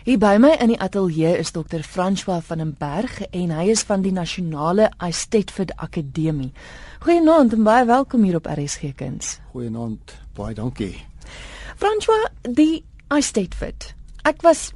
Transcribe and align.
Hier 0.00 0.16
by 0.16 0.38
my 0.40 0.54
in 0.64 0.70
die 0.72 0.78
ateljee 0.80 1.34
is 1.36 1.50
dokter 1.52 1.82
François 1.84 2.38
van 2.40 2.62
den 2.62 2.70
Berg 2.72 3.18
en 3.36 3.50
hy 3.52 3.66
is 3.68 3.82
van 3.84 4.00
die 4.00 4.14
Nasionale 4.16 4.86
Estetfit 4.96 5.74
Akademie. 5.76 6.54
Goeienaand 7.04 7.52
en 7.52 7.66
baie 7.66 7.84
welkom 7.84 8.24
hier 8.24 8.38
op 8.38 8.48
RSG 8.48 8.94
Kuns. 8.96 9.34
Goeienaand, 9.52 10.16
baie 10.38 10.56
dankie. 10.56 10.94
François, 11.76 12.30
die 12.48 12.80
Estetfit. 13.12 13.90
Ek 14.24 14.40
was 14.40 14.70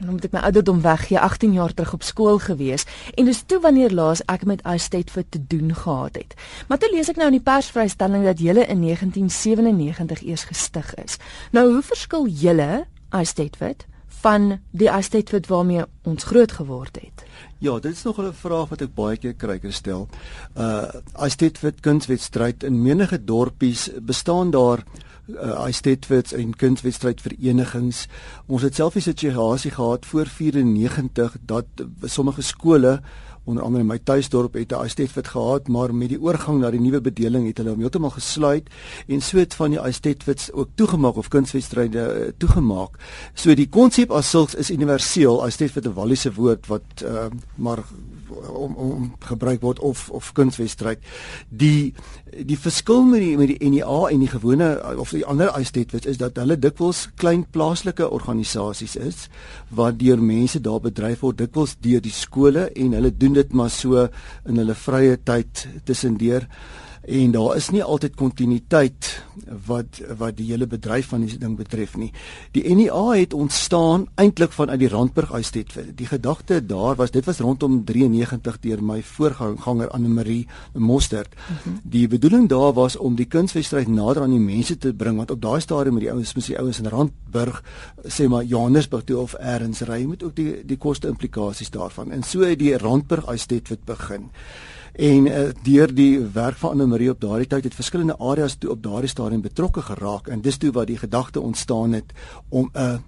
nou 0.00 0.16
moet 0.16 0.24
ek 0.30 0.32
my 0.32 0.46
ouderdom 0.48 0.80
weggee, 0.80 1.20
18 1.20 1.52
jaar 1.60 1.76
terug 1.76 1.98
op 2.00 2.08
skool 2.08 2.40
gewees 2.40 2.88
en 3.20 3.28
dis 3.28 3.44
toe 3.44 3.60
wanneer 3.60 3.92
laas 3.92 4.24
ek 4.32 4.48
met 4.48 4.64
Estetfit 4.64 5.28
te 5.28 5.44
doen 5.44 5.76
gehad 5.76 6.16
het. 6.16 6.40
Maar 6.72 6.80
toe 6.80 6.94
lees 6.96 7.12
ek 7.12 7.20
nou 7.20 7.28
in 7.28 7.36
die 7.36 7.46
persvrystelling 7.52 8.24
dat 8.24 8.40
julle 8.40 8.64
in 8.64 8.80
1997 8.80 10.24
eers 10.24 10.48
gestig 10.48 10.94
is. 11.04 11.20
Nou 11.52 11.68
hoe 11.68 11.84
verskil 11.84 12.32
julle 12.32 12.86
Estetfit 13.12 13.84
van 14.20 14.58
die 14.70 14.88
estate 14.88 15.40
waarmee 15.48 15.84
ons 16.02 16.24
groot 16.24 16.52
geword 16.52 16.98
het. 17.00 17.24
Ja, 17.58 17.78
dit 17.78 17.92
is 17.92 18.02
nog 18.02 18.18
'n 18.18 18.32
vraag 18.32 18.68
wat 18.68 18.80
ek 18.80 18.94
baie 18.94 19.16
keer 19.16 19.34
kry 19.34 19.58
gestel. 19.58 20.08
Uh 20.56 20.84
estate 21.18 21.72
kunswedstryd 21.80 22.62
in 22.62 22.82
menige 22.82 23.24
dorpies 23.24 23.90
bestaan 24.00 24.50
daar 24.50 24.84
uh 25.28 25.66
estate 25.66 26.36
en 26.36 26.56
kunswedstryd 26.56 27.20
verenigings. 27.20 28.06
Ons 28.46 28.62
het 28.62 28.74
self 28.74 28.94
'n 28.94 29.00
situasie 29.00 29.70
gehad 29.70 30.06
voor 30.06 30.26
94 30.26 31.36
dat 31.46 31.66
sommige 32.02 32.42
skole 32.42 33.00
onder 33.44 33.62
andere 33.62 33.82
in 33.82 33.88
my 33.88 33.98
tuisdorp 33.98 34.54
het 34.54 34.72
'n 34.72 34.84
Estetfit 34.84 35.28
gehad, 35.28 35.68
maar 35.68 35.94
met 35.94 36.08
die 36.08 36.20
oorgang 36.20 36.60
na 36.60 36.70
die 36.70 36.80
nuwe 36.80 37.00
bedeling 37.00 37.46
het 37.46 37.56
hulle 37.56 37.70
hom 37.70 37.78
heeltemal 37.78 38.10
gesluit 38.10 38.68
en 39.06 39.20
so 39.20 39.38
het 39.38 39.54
van 39.54 39.70
die 39.70 39.80
Estetfits 39.80 40.52
ook 40.52 40.68
toegemaak 40.74 41.16
of 41.16 41.28
kunswedstryde 41.28 42.26
uh, 42.26 42.32
toegemaak. 42.36 42.98
So 43.34 43.54
die 43.54 43.68
konsep 43.68 44.10
as 44.10 44.30
sulks 44.30 44.54
is 44.54 44.70
universeel. 44.70 45.46
Estetfit 45.46 45.86
'n 45.86 45.94
Walliese 45.94 46.32
woord 46.32 46.66
wat 46.66 47.02
uh, 47.04 47.26
maar 47.54 47.84
om 48.48 48.74
om 48.74 49.14
gebruik 49.18 49.60
word 49.60 49.78
of 49.78 50.10
of 50.10 50.32
kunswedstryd. 50.32 50.98
Die 51.48 51.94
die 52.34 52.58
verskil 52.58 53.04
met 53.04 53.20
die 53.20 53.36
met 53.38 53.52
die 53.52 53.70
NEA 53.70 54.08
en 54.10 54.18
die 54.18 54.28
gewone 54.28 54.96
of 54.98 55.10
die 55.14 55.24
ander 55.26 55.52
Estetfits 55.54 56.06
is 56.06 56.18
dat 56.18 56.36
hulle 56.36 56.58
dikwels 56.58 57.08
klein 57.20 57.44
plaaslike 57.50 58.08
organisasies 58.10 58.96
is 58.96 59.28
wat 59.68 59.98
deur 59.98 60.22
mense 60.22 60.60
daar 60.60 60.80
bedryf 60.80 61.20
word, 61.20 61.38
dikwels 61.38 61.76
deur 61.80 62.02
die 62.02 62.14
skole 62.14 62.68
en 62.72 62.96
hulle 62.98 63.12
doen 63.16 63.33
dit 63.34 63.52
maar 63.52 63.70
so 63.70 64.06
in 64.48 64.60
hulle 64.60 64.76
vrye 64.78 65.18
tyd 65.24 65.66
tussendeur 65.84 66.48
en 67.06 67.30
daar 67.30 67.56
is 67.56 67.68
nie 67.70 67.82
altyd 67.82 68.14
kontinuïteit 68.16 69.08
wat 69.66 70.00
wat 70.18 70.36
die 70.38 70.46
hele 70.50 70.66
bedryf 70.66 71.10
van 71.12 71.24
hierdie 71.24 71.40
ding 71.42 71.56
betref 71.58 71.96
nie. 72.00 72.10
Die 72.56 72.64
NEA 72.74 73.02
het 73.12 73.34
ontstaan 73.34 74.06
eintlik 74.20 74.52
vanuit 74.52 74.80
die 74.80 74.88
Randburg 74.88 75.34
Estate. 75.36 75.84
Die 75.94 76.06
gedagte 76.06 76.60
daar 76.66 76.96
was 76.96 77.10
dit 77.10 77.24
was 77.24 77.42
rondom 77.44 77.82
93 77.84 78.58
deur 78.60 78.82
my 78.82 79.02
voorganger 79.02 79.90
Anne 79.90 80.08
Marie 80.08 80.46
Mostert. 80.72 81.34
Mm 81.34 81.56
-hmm. 81.62 81.80
Die 81.82 82.08
bedoeling 82.08 82.48
daar 82.48 82.72
was 82.72 82.96
om 82.96 83.14
die 83.14 83.26
kunswedstryd 83.26 83.88
nader 83.88 84.22
aan 84.22 84.30
die 84.30 84.40
mense 84.40 84.78
te 84.78 84.94
bring 84.94 85.16
want 85.16 85.30
op 85.30 85.42
daai 85.42 85.60
stadium 85.60 85.94
met 85.94 86.02
die 86.02 86.12
ouens 86.12 86.34
moes 86.34 86.46
die 86.46 86.58
ouens 86.58 86.78
in 86.78 86.86
Randburg 86.86 87.62
sê 88.02 88.28
maar 88.28 88.44
Johannesburg 88.44 89.04
toe 89.04 89.18
of 89.18 89.34
elders 89.34 89.80
ry 89.80 90.04
met 90.04 90.22
ook 90.22 90.36
die 90.36 90.64
die 90.64 90.76
koste 90.76 91.08
implikasies 91.08 91.70
daarvan. 91.70 92.10
En 92.10 92.22
so 92.22 92.40
het 92.40 92.58
die 92.58 92.78
Randburg 92.78 93.26
Estate 93.26 93.78
begin 93.84 94.30
en 94.94 95.26
uh, 95.26 95.48
deur 95.62 95.94
die 95.94 96.20
werk 96.20 96.56
van 96.56 96.70
Anne 96.70 96.86
Marie 96.86 97.10
op 97.10 97.20
daardie 97.20 97.48
tyd 97.50 97.64
het 97.64 97.74
verskillende 97.74 98.18
areas 98.18 98.54
toe 98.54 98.70
op 98.70 98.82
daardie 98.82 99.10
stadium 99.10 99.42
betrokke 99.42 99.82
geraak 99.82 100.28
en 100.28 100.40
dis 100.40 100.58
toe 100.58 100.70
wat 100.72 100.86
die 100.86 100.98
gedagte 100.98 101.40
ontstaan 101.40 101.92
het 101.92 102.12
om 102.48 102.70
'n 102.72 102.78
uh, 102.78 102.98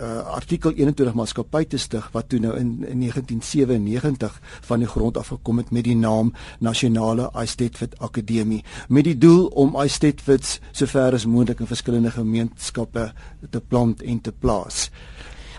uh, 0.00 0.26
artikel 0.34 0.72
21 0.72 1.14
maatskappy 1.14 1.64
te 1.64 1.78
stig 1.78 2.08
wat 2.12 2.28
toe 2.28 2.40
nou 2.40 2.54
in, 2.56 2.72
in 2.88 3.02
1997 3.04 4.40
van 4.60 4.78
die 4.78 4.88
grond 4.88 5.16
af 5.16 5.32
gekom 5.34 5.60
het 5.60 5.70
met 5.70 5.84
die 5.84 5.96
naam 5.96 6.32
Nasionale 6.58 7.30
Estetfit 7.42 7.98
Akademie 7.98 8.64
met 8.88 9.04
die 9.04 9.18
doel 9.18 9.46
om 9.46 9.76
Estetfits 9.80 10.58
sover 10.72 11.14
as 11.14 11.26
moontlik 11.26 11.60
in 11.60 11.70
verskillende 11.70 12.10
gemeenskappe 12.10 13.12
te 13.50 13.60
plant 13.60 14.02
en 14.02 14.20
te 14.20 14.32
plaas. 14.32 14.90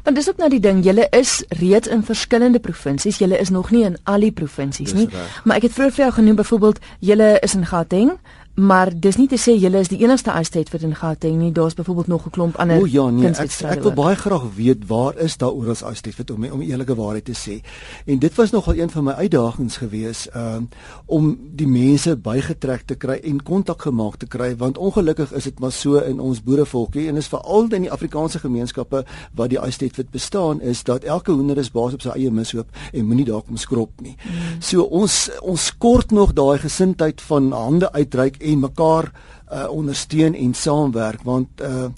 Want 0.03 0.16
dis 0.16 0.29
ook 0.29 0.38
nou 0.38 0.50
die 0.50 0.59
ding, 0.59 0.84
julle 0.84 1.07
is 1.09 1.44
reeds 1.62 1.88
in 1.88 2.03
verskillende 2.03 2.59
provinsies. 2.59 3.17
Julle 3.22 3.38
is 3.38 3.50
nog 3.50 3.72
nie 3.72 3.84
in 3.85 3.97
al 4.03 4.19
die 4.19 4.31
provinsies 4.31 4.94
nie. 4.97 5.09
Maar 5.44 5.62
ek 5.62 5.69
het 5.69 5.75
vroeër 5.78 5.91
vir 5.91 6.06
jou 6.06 6.13
genoem 6.19 6.39
byvoorbeeld 6.41 6.79
julle 7.00 7.39
is 7.41 7.53
in 7.56 7.66
Gauteng, 7.66 8.16
Maar 8.56 8.91
dis 9.00 9.16
nie 9.16 9.28
te 9.31 9.38
sê 9.39 9.53
julle 9.56 9.79
is 9.79 9.88
die 9.88 10.01
enigste 10.03 10.31
uitsteed 10.31 10.69
vir 10.69 10.84
in 10.84 10.95
Gauteng 10.95 11.38
nie. 11.39 11.51
Daar's 11.51 11.73
byvoorbeeld 11.73 12.07
nog 12.07 12.25
'n 12.25 12.29
klomp 12.29 12.56
ander 12.56 12.81
O 12.81 12.85
ja, 12.85 13.09
nee, 13.09 13.28
ek, 13.28 13.51
ek 13.62 13.81
wil 13.84 13.94
baie 13.94 14.16
graag 14.16 14.44
weet 14.56 14.88
waar 14.88 15.17
is 15.17 15.38
daar 15.38 15.51
oral 15.51 15.75
uitsteed 15.84 16.16
vir 16.16 16.35
om 16.35 16.45
om 16.51 16.62
eerlike 16.62 16.95
waarheid 16.95 17.25
te 17.25 17.35
sê. 17.35 17.62
En 18.06 18.19
dit 18.19 18.35
was 18.35 18.51
nogal 18.51 18.75
een 18.75 18.89
van 18.89 19.03
my 19.03 19.12
uitdagings 19.12 19.78
gewees 19.78 20.28
um, 20.35 20.69
om 21.06 21.38
die 21.56 21.67
mense 21.67 22.16
bygetrek 22.17 22.81
te 22.81 22.95
kry 22.95 23.19
en 23.23 23.44
kontak 23.44 23.81
gemaak 23.81 24.17
te 24.17 24.28
kry 24.28 24.56
want 24.57 24.78
ongelukkig 24.78 25.31
is 25.31 25.44
dit 25.44 25.59
maar 25.59 25.72
so 25.72 25.97
in 25.97 26.19
ons 26.19 26.44
boerevolkie 26.44 27.07
en 27.07 27.16
is 27.16 27.28
veral 27.28 27.68
in 27.69 27.81
die 27.81 27.91
Afrikaanse 27.91 28.39
gemeenskappe 28.39 29.06
wat 29.35 29.50
die 29.50 29.59
uitsteed 29.59 29.95
vir 29.95 30.06
bestaan 30.12 30.62
is 30.62 30.83
dat 30.83 31.03
elke 31.03 31.31
hoender 31.31 31.57
is 31.57 31.72
baas 31.72 31.94
op 31.94 32.01
sy 32.01 32.09
eie 32.09 32.31
mishoop 32.31 32.68
en 32.91 33.06
moenie 33.06 33.25
daar 33.25 33.41
kom 33.41 33.57
skrob 33.57 34.01
nie. 34.01 34.16
Mm. 34.25 34.62
So 34.62 34.83
ons 34.83 35.29
ons 35.41 35.78
kort 35.78 36.12
nog 36.12 36.33
daai 36.33 36.59
gesindheid 36.59 37.22
van 37.22 37.51
hande 37.51 37.91
uitreik 37.91 38.41
en 38.41 38.59
mekaar 38.59 39.12
uh, 39.52 39.69
ondersteun 39.69 40.35
en 40.35 40.53
saamwerk 40.53 41.24
want 41.24 41.62
uh, 41.62 41.90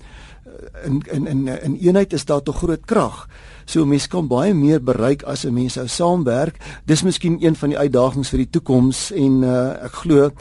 in 0.83 1.01
in 1.11 1.27
in 1.27 1.47
in 1.47 1.77
eenheid 1.81 2.13
is 2.13 2.25
daar 2.25 2.41
tog 2.41 2.57
groot 2.57 2.85
krag. 2.85 3.27
So 3.65 3.85
mense 3.85 4.07
kan 4.07 4.27
baie 4.27 4.53
meer 4.53 4.83
bereik 4.83 5.23
as 5.23 5.45
'n 5.45 5.53
mens 5.53 5.73
sou 5.73 5.87
saamwerk. 5.87 6.59
Dis 6.85 7.03
miskien 7.03 7.37
een 7.39 7.55
van 7.55 7.69
die 7.69 7.77
uitdagings 7.77 8.29
vir 8.29 8.37
die 8.37 8.49
toekoms 8.49 9.11
en 9.11 9.43
uh, 9.43 9.83
ek 9.83 9.91
glo 9.91 10.31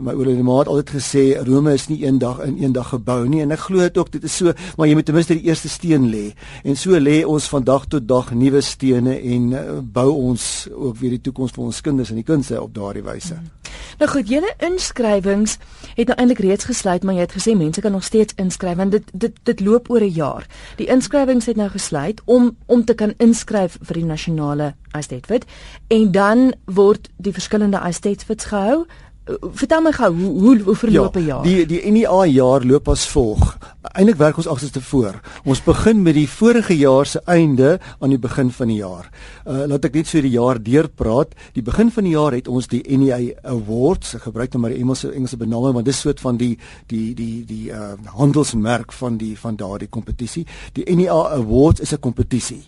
my 0.00 0.12
ouer 0.12 0.44
ma 0.44 0.58
het 0.58 0.68
altyd 0.68 0.90
gesê 0.90 1.22
Rome 1.46 1.72
is 1.72 1.86
nie 1.88 2.04
eendag 2.04 2.40
in 2.44 2.58
eendag 2.58 2.88
gebou 2.92 3.26
nie 3.28 3.40
en 3.40 3.50
ek 3.50 3.62
glo 3.68 3.80
dit 3.80 3.98
ook 3.98 4.10
dit 4.12 4.24
is 4.24 4.36
so 4.36 4.52
maar 4.76 4.86
jy 4.86 4.94
moet 4.94 5.06
ten 5.06 5.14
minste 5.14 5.34
die 5.34 5.48
eerste 5.48 5.68
steen 5.68 6.10
lê 6.12 6.34
en 6.64 6.76
so 6.76 6.98
lê 7.00 7.24
ons 7.24 7.48
van 7.48 7.64
dag 7.64 7.86
tot 7.86 8.08
dag 8.08 8.32
nuwe 8.34 8.60
stene 8.60 9.16
en 9.16 9.52
uh, 9.52 9.80
bou 9.80 10.10
ons 10.12 10.68
ook 10.72 11.00
weer 11.00 11.16
die 11.16 11.24
toekoms 11.30 11.52
vir 11.56 11.64
ons 11.64 11.80
kinders 11.80 12.10
en 12.12 12.20
die 12.20 12.28
kunste 12.28 12.60
op 12.60 12.74
daardie 12.74 13.02
wyse. 13.06 13.34
Hmm. 13.34 13.65
Nou 13.98 14.10
goed, 14.10 14.28
julle 14.28 14.54
inskrywings 14.58 15.58
het 15.94 16.06
nou 16.06 16.18
eintlik 16.18 16.38
reeds 16.38 16.64
gesluit, 16.64 17.02
maar 17.02 17.14
jy 17.14 17.20
het 17.20 17.36
gesê 17.36 17.56
mense 17.56 17.80
kan 17.80 17.92
nog 17.92 18.04
steeds 18.04 18.34
inskryf 18.36 18.76
want 18.76 18.90
dit 18.90 19.10
dit 19.12 19.38
dit 19.42 19.60
loop 19.60 19.90
oor 19.90 20.00
'n 20.00 20.12
jaar. 20.12 20.46
Die 20.76 20.86
inskrywings 20.86 21.46
het 21.46 21.56
nou 21.56 21.68
gesluit 21.68 22.20
om 22.24 22.56
om 22.66 22.84
te 22.84 22.94
kan 22.94 23.14
inskryf 23.16 23.78
vir 23.80 23.94
die 23.94 24.04
nasionale 24.04 24.74
Estate 24.92 25.40
en 25.88 26.12
dan 26.12 26.54
word 26.64 27.10
die 27.16 27.32
verskillende 27.32 27.78
Estate 27.78 28.24
gehou 28.38 28.86
vertel 29.26 29.82
my 29.82 29.90
gou 29.94 30.12
hoe 30.14 30.32
hoe, 30.40 30.58
hoe 30.62 30.76
verloop 30.76 31.16
'n 31.16 31.20
ja, 31.20 31.26
jaar? 31.26 31.42
Die 31.42 31.66
die 31.66 31.90
NEA 31.90 32.24
jaar 32.26 32.64
loop 32.64 32.88
as 32.88 33.06
volg. 33.08 33.58
Eindelik 33.82 34.18
werk 34.18 34.36
ons 34.36 34.46
agterste 34.46 34.80
voor. 34.80 35.20
Ons 35.44 35.62
begin 35.62 36.02
met 36.02 36.14
die 36.14 36.28
vorige 36.28 36.76
jaar 36.76 37.06
se 37.06 37.20
einde 37.24 37.80
aan 37.98 38.10
die 38.10 38.18
begin 38.18 38.50
van 38.50 38.68
die 38.68 38.76
jaar. 38.76 39.10
Uh 39.46 39.66
laat 39.66 39.84
ek 39.84 39.94
net 39.94 40.06
so 40.06 40.20
die 40.20 40.30
jaar 40.30 40.62
deurpraat. 40.62 41.34
Die 41.52 41.62
begin 41.62 41.90
van 41.90 42.04
die 42.04 42.12
jaar 42.12 42.32
het 42.32 42.48
ons 42.48 42.68
die 42.68 42.82
NEA 42.96 43.34
Awards, 43.42 44.14
ek 44.14 44.22
gebruik 44.22 44.52
nou 44.52 44.60
maar 44.60 44.70
die 44.70 44.80
Engelse 44.80 45.12
Engelse 45.12 45.36
benaming, 45.36 45.74
want 45.74 45.86
dis 45.86 46.00
soort 46.00 46.20
van 46.20 46.36
die 46.36 46.58
die 46.86 47.14
die 47.14 47.44
die 47.44 47.70
uh 47.70 47.94
handelsmerk 48.04 48.92
van 48.92 49.16
die 49.16 49.38
van 49.38 49.56
daardie 49.56 49.88
kompetisie. 49.88 50.46
Die 50.72 50.94
NEA 50.94 51.34
Awards 51.34 51.80
is 51.80 51.92
'n 51.92 51.98
kompetisie. 52.00 52.62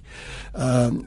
Ehm 0.54 1.06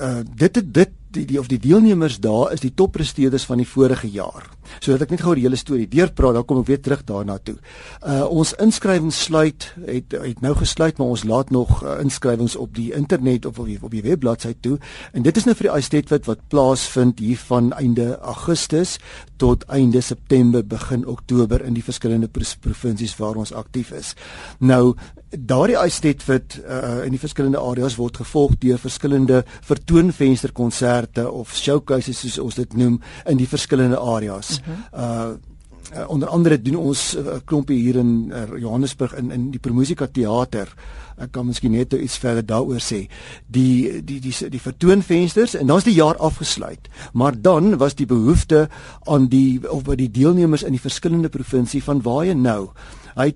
uh, 0.00 0.08
uh 0.08 0.22
dit 0.36 0.62
dit 0.72 0.90
die, 1.16 1.24
die 1.32 1.40
of 1.40 1.48
die 1.50 1.60
deelnemers 1.60 2.20
daar 2.22 2.52
is 2.54 2.62
die 2.62 2.72
toppresteerders 2.74 3.46
van 3.48 3.62
die 3.62 3.68
vorige 3.68 4.08
jaar. 4.12 4.46
So 4.80 4.92
dat 4.92 5.06
ek 5.06 5.14
net 5.14 5.22
gou 5.24 5.34
die 5.38 5.44
hele 5.46 5.58
storie 5.58 5.88
deurpraat, 5.90 6.36
dan 6.36 6.46
kom 6.48 6.60
ek 6.62 6.70
weer 6.70 6.82
terug 6.82 7.04
daarna 7.08 7.38
toe. 7.42 7.56
Uh 8.02 8.24
ons 8.26 8.54
inskrywings 8.62 9.18
sluit 9.28 9.68
het 9.86 10.16
het 10.16 10.42
nou 10.44 10.54
gesluit, 10.58 10.98
maar 10.98 11.14
ons 11.14 11.24
laat 11.28 11.52
nog 11.54 11.80
uh, 11.82 11.98
inskrywings 12.02 12.56
op 12.60 12.74
die 12.76 12.90
internet 12.96 13.46
of 13.46 13.60
op 13.62 13.70
die, 13.70 13.78
op 13.80 13.94
die 13.94 14.04
webbladsy 14.04 14.54
toe. 14.60 14.76
En 15.12 15.26
dit 15.26 15.36
is 15.36 15.46
nou 15.46 15.56
vir 15.56 15.70
die 15.70 15.76
Estate 15.78 16.14
wat 16.14 16.28
wat 16.30 16.42
plaasvind 16.52 17.22
hier 17.22 17.40
van 17.48 17.72
einde 17.78 18.16
Augustus 18.18 18.96
tot 19.36 19.64
einde 19.68 20.00
September 20.00 20.64
begin 20.64 21.06
Oktober 21.06 21.64
in 21.64 21.74
die 21.74 21.84
verskillende 21.84 22.28
provinsies 22.60 23.16
waar 23.16 23.36
ons 23.36 23.52
aktief 23.52 23.90
is. 23.90 24.14
Nou 24.58 24.94
daardie 25.30 25.76
Estate 25.76 26.40
uh 26.68 27.04
in 27.04 27.10
die 27.10 27.20
verskillende 27.20 27.58
areas 27.58 27.96
word 27.96 28.16
gevolg 28.16 28.58
deur 28.58 28.78
verskillende 28.78 29.44
vertoonvensterkonserte 29.62 30.54
konserte 30.56 31.30
of 31.30 31.54
showcases 31.54 32.20
soos 32.20 32.38
ons 32.38 32.54
dit 32.54 32.76
noem 32.76 33.00
in 33.26 33.36
die 33.36 33.48
verskillende 33.48 33.98
areas. 33.98 34.60
Uh, 34.60 34.66
-huh. 34.66 35.32
uh 35.32 35.55
Uh, 35.94 36.08
onder 36.10 36.28
andere 36.28 36.62
doen 36.62 36.76
ons 36.76 37.14
'n 37.14 37.18
uh, 37.18 37.36
klompie 37.44 37.78
hier 37.78 37.96
in 37.96 38.32
uh, 38.34 38.58
Johannesburg 38.58 39.14
in 39.14 39.30
in 39.30 39.50
die 39.50 39.60
Promosika 39.60 40.06
teater. 40.06 40.74
Ek 41.16 41.30
kan 41.32 41.46
miskien 41.46 41.70
net 41.70 41.92
iets 41.92 42.18
verder 42.18 42.46
daaroor 42.46 42.80
sê. 42.80 43.06
Die 43.46 44.02
die 44.02 44.20
die 44.20 44.20
die, 44.20 44.48
die 44.50 44.60
vertoonvensters 44.60 45.54
en 45.54 45.66
dan's 45.66 45.84
die 45.84 45.94
jaar 45.94 46.16
afgesluit. 46.16 46.88
Maar 47.12 47.40
dan 47.40 47.76
was 47.76 47.94
die 47.94 48.06
behoefte 48.06 48.68
aan 49.04 49.28
die 49.28 49.70
of 49.70 49.82
by 49.82 49.94
die 49.94 50.10
deelnemers 50.10 50.62
in 50.62 50.72
die 50.72 50.80
verskillende 50.80 51.28
provinsie 51.28 51.82
van 51.82 52.02
waar 52.02 52.24
jy 52.26 52.34
nou. 52.34 52.72
Hy 53.14 53.32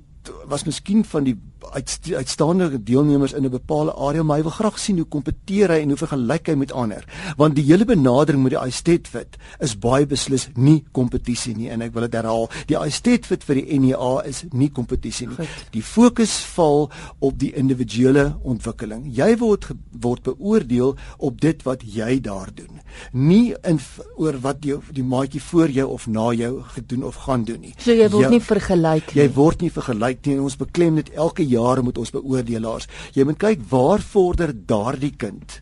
was 0.47 0.65
miskien 0.65 1.05
van 1.05 1.25
die 1.25 1.37
uit, 1.73 1.99
uitstaande 2.17 2.83
deelnemers 2.83 3.33
in 3.33 3.45
'n 3.45 3.51
bepaalde 3.51 3.95
area, 3.95 4.23
maar 4.23 4.37
hy 4.37 4.43
wil 4.43 4.51
graag 4.51 4.79
sien 4.79 4.97
hoe 4.97 5.07
kompeteer 5.07 5.69
hy 5.71 5.81
en 5.81 5.89
hoe 5.89 5.97
vergelyk 5.97 6.47
hy 6.47 6.55
met 6.55 6.73
ander. 6.73 7.05
Want 7.37 7.55
die 7.55 7.65
hele 7.65 7.85
benadering 7.85 8.43
met 8.43 8.53
die 8.53 8.67
iStatefit 8.67 9.37
is 9.59 9.79
baie 9.79 10.07
beslis 10.07 10.49
nie 10.55 10.85
kompetisie 10.93 11.57
nie 11.57 11.71
en 11.71 11.83
ek 11.83 11.93
wil 11.93 12.03
dit 12.03 12.13
herhaal. 12.13 12.49
Die 12.67 12.77
iStatefit 12.77 13.45
vir 13.45 13.55
die 13.55 13.79
NEA 13.79 14.23
is 14.25 14.45
nie 14.53 14.71
kompetisie 14.71 15.27
nie. 15.29 15.37
Goed. 15.37 15.49
Die 15.71 15.83
fokus 15.83 16.39
val 16.55 16.91
op 17.19 17.39
die 17.39 17.53
individuele 17.55 18.37
ontwikkeling. 18.43 19.07
Jy 19.17 19.37
word 19.37 19.71
word 20.01 20.23
beoordeel 20.23 20.97
op 21.19 21.41
dit 21.41 21.63
wat 21.63 21.83
jy 21.85 22.21
daar 22.21 22.49
doen. 22.55 22.81
Nie 23.13 23.55
in 23.63 23.81
oor 24.17 24.39
wat 24.41 24.65
jy 24.65 24.79
die 24.93 25.05
maatjie 25.05 25.43
voor 25.43 25.71
jou 25.71 25.89
of 25.89 26.07
na 26.07 26.33
jou 26.33 26.63
gedoen 26.75 27.05
of 27.05 27.15
gaan 27.27 27.45
doen 27.45 27.61
nie. 27.61 27.75
So 27.79 27.93
jy 27.93 28.09
word 28.09 28.25
jy, 28.25 28.31
nie 28.31 28.41
vergelyk 28.41 29.15
nie. 29.15 29.23
Jy 29.23 29.29
word 29.37 29.61
nie 29.61 29.71
vergelyk 29.71 30.27
nie. 30.27 30.39
Ons 30.41 30.57
beklem 30.61 31.01
dit 31.01 31.11
elke 31.15 31.47
jaar 31.51 31.83
met 31.85 31.99
ons 31.99 32.15
beoordelaars. 32.15 32.89
Jy 33.17 33.27
moet 33.29 33.41
kyk 33.41 33.67
waar 33.71 34.01
vorder 34.01 34.55
daardie 34.55 35.15
kind 35.17 35.61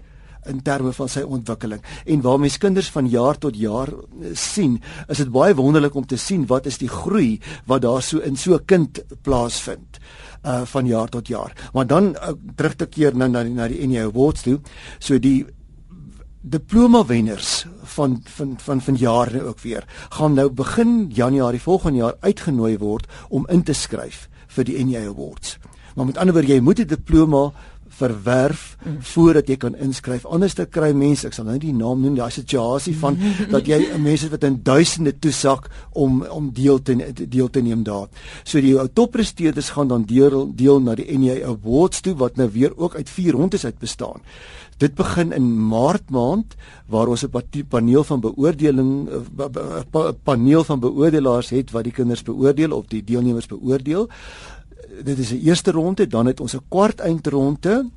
in 0.49 0.63
terme 0.65 0.93
van 0.97 1.11
sy 1.11 1.23
ontwikkeling 1.27 1.83
en 2.07 2.23
waar 2.25 2.39
mens 2.41 2.59
kinders 2.61 2.91
van 2.95 3.09
jaar 3.11 3.39
tot 3.41 3.57
jaar 3.59 3.91
eh, 3.93 4.33
sien, 4.33 4.79
is 5.09 5.21
dit 5.23 5.33
baie 5.33 5.57
wonderlik 5.57 5.97
om 5.99 6.07
te 6.09 6.17
sien 6.21 6.47
wat 6.49 6.67
is 6.71 6.81
die 6.81 6.91
groei 6.91 7.39
wat 7.69 7.85
daar 7.85 8.03
so 8.03 8.23
in 8.25 8.37
so 8.37 8.55
'n 8.55 8.65
kind 8.65 9.03
plaasvind 9.23 10.01
uh 10.45 10.63
van 10.65 10.87
jaar 10.87 11.09
tot 11.09 11.29
jaar. 11.29 11.53
Want 11.73 11.89
dan 11.89 12.15
uh, 12.15 12.33
terug 12.57 12.77
te 12.77 12.87
keer 12.87 13.17
nou 13.17 13.29
na 13.29 13.43
na 13.43 13.69
die 13.69 13.87
NEA 13.87 14.05
Awards 14.07 14.43
toe. 14.43 14.61
So 14.99 15.19
die 15.19 15.47
diploma 16.41 17.05
wenners 17.05 17.67
van 17.83 18.21
van 18.25 18.57
van 18.59 18.81
van 18.81 18.97
nou 19.01 19.43
ook 19.43 19.61
weer 19.61 19.85
gaan 20.11 20.35
nou 20.35 20.51
begin 20.51 21.11
Januarie 21.11 21.61
volgende 21.61 21.99
jaar 21.99 22.17
uitgenooi 22.21 22.79
word 22.79 23.07
om 23.29 23.47
in 23.49 23.63
te 23.63 23.73
skryf 23.73 24.29
vir 24.47 24.65
die 24.65 24.85
NEA 24.85 25.09
Awards. 25.09 25.59
Maar 25.95 26.07
met 26.07 26.17
ander 26.17 26.35
woorde 26.35 26.53
jy 26.53 26.61
moet 26.61 26.81
'n 26.81 26.87
diploma 26.87 27.53
verwerf 27.99 28.77
mm. 28.79 28.97
voordat 29.13 29.49
jy 29.51 29.57
kan 29.61 29.77
inskryf. 29.77 30.27
Anders 30.29 30.55
te 30.59 30.67
kry 30.71 30.91
mense, 30.97 31.27
ek 31.29 31.37
sal 31.37 31.49
nou 31.49 31.57
nie 31.57 31.69
die 31.69 31.77
naam 31.77 32.03
noem, 32.05 32.19
daai 32.19 32.31
situasie 32.35 32.95
van 33.01 33.19
dat 33.55 33.69
jy 33.69 33.81
mense 34.03 34.31
wat 34.33 34.47
in 34.49 34.61
duisende 34.67 35.15
toesak 35.19 35.71
om 35.99 36.21
om 36.35 36.53
deel 36.55 36.83
te 36.83 36.97
deel 37.19 37.51
te 37.51 37.65
neem 37.65 37.83
daar. 37.87 38.07
So 38.45 38.63
die 38.65 38.77
toppresteerders 38.93 39.73
gaan 39.77 39.91
dan 39.91 40.07
deel 40.09 40.47
deel 40.55 40.81
na 40.85 40.95
die 40.99 41.09
NEA 41.19 41.43
Awards 41.49 42.05
toe 42.05 42.15
wat 42.19 42.39
nou 42.39 42.49
weer 42.55 42.77
ook 42.77 42.97
uit 42.99 43.11
vier 43.11 43.39
rondes 43.39 43.65
uit 43.65 43.79
bestaan. 43.83 44.23
Dit 44.79 44.95
begin 44.95 45.33
in 45.35 45.47
Maart 45.69 46.11
maand 46.15 46.55
waar 46.87 47.09
ons 47.09 47.25
'n 47.25 47.65
paneel 47.69 48.05
van 48.05 48.21
beoordeling 48.21 49.09
eh, 49.11 50.13
paneel 50.23 50.65
van 50.65 50.81
beoordelaars 50.81 51.51
het 51.51 51.71
wat 51.71 51.85
die 51.85 51.93
kinders 51.93 52.23
beoordeel 52.23 52.73
of 52.73 52.87
die 52.87 53.05
deelnemers 53.05 53.47
beoordeel 53.47 54.09
dit 55.05 55.19
is 55.19 55.31
'n 55.33 55.43
eerste 55.45 55.71
ronde, 55.71 56.07
dan 56.07 56.27
het 56.27 56.41
ons 56.41 56.55
'n 56.55 56.65
kwart 56.69 57.01
eindronde 57.01 57.91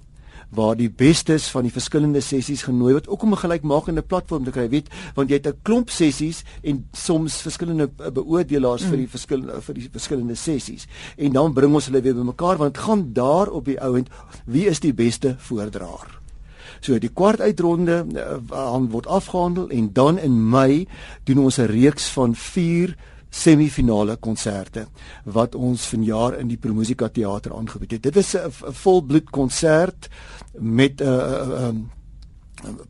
waar 0.52 0.76
die 0.76 0.90
bestes 0.90 1.48
van 1.48 1.64
die 1.64 1.72
verskillende 1.72 2.22
sessies 2.22 2.66
genooi 2.68 2.94
word 2.94 3.08
ook 3.08 3.24
om 3.24 3.32
'n 3.32 3.44
gelykmakende 3.44 4.02
platform 4.02 4.44
te 4.44 4.52
kry, 4.52 4.70
weet, 4.70 4.90
want 5.16 5.30
jy 5.30 5.36
het 5.36 5.48
'n 5.48 5.60
klomp 5.62 5.90
sessies 5.90 6.44
en 6.62 6.88
soms 6.92 7.42
verskillende 7.42 7.88
beoordelaars 7.88 8.84
mm. 8.84 8.88
vir 8.88 8.98
die 8.98 9.06
mm. 9.06 9.12
verskillende 9.12 9.62
vir 9.62 9.74
die 9.74 9.90
verskillende 9.92 10.36
sessies. 10.36 10.88
En 11.18 11.32
dan 11.32 11.54
bring 11.54 11.74
ons 11.74 11.86
hulle 11.86 12.02
weer 12.02 12.16
bymekaar 12.16 12.58
want 12.58 12.74
dit 12.74 12.84
gaan 12.84 13.14
daar 13.14 13.48
op 13.48 13.66
die 13.66 13.80
ou 13.80 13.98
end 13.98 14.10
wie 14.46 14.68
is 14.68 14.80
die 14.80 14.94
beste 14.94 15.36
voordraer. 15.38 16.20
So 16.82 17.00
die 17.00 17.14
kwart 17.14 17.42
uitronde 17.42 18.06
uh, 18.16 18.78
word 18.90 19.08
afgehandel 19.08 19.70
en 19.70 19.94
dan 19.94 20.18
in 20.20 20.50
Mei 20.50 20.88
doen 21.24 21.38
ons 21.38 21.58
'n 21.58 21.66
reeks 21.66 22.08
van 22.08 22.36
4 22.36 22.96
semifinale 23.32 24.18
konserte 24.20 24.86
wat 25.24 25.56
ons 25.56 25.88
vanjaar 25.88 26.38
in 26.40 26.52
die 26.52 26.60
Promusika 26.60 27.08
teater 27.10 27.56
aangebied 27.56 27.98
het. 27.98 28.04
Dit 28.04 28.16
is 28.16 28.36
'n 28.36 28.52
volbloed 28.84 29.30
konsert 29.30 30.10
met 30.60 31.02
'n 31.02 31.08
uh, 31.08 31.68
um, 31.68 31.90